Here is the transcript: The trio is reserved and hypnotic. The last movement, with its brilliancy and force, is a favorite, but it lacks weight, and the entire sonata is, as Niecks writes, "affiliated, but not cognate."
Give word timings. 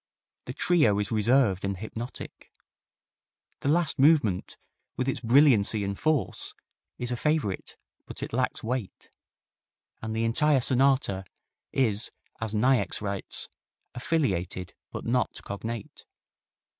The 0.45 0.53
trio 0.53 0.97
is 0.97 1.11
reserved 1.11 1.63
and 1.63 1.77
hypnotic. 1.77 2.49
The 3.59 3.69
last 3.69 3.99
movement, 3.99 4.57
with 4.97 5.07
its 5.07 5.19
brilliancy 5.19 5.83
and 5.83 5.95
force, 5.95 6.55
is 6.97 7.11
a 7.11 7.15
favorite, 7.15 7.77
but 8.07 8.23
it 8.23 8.33
lacks 8.33 8.63
weight, 8.63 9.11
and 10.01 10.15
the 10.15 10.23
entire 10.25 10.59
sonata 10.59 11.23
is, 11.71 12.09
as 12.41 12.55
Niecks 12.55 12.99
writes, 12.99 13.47
"affiliated, 13.93 14.73
but 14.91 15.05
not 15.05 15.39
cognate." 15.43 16.03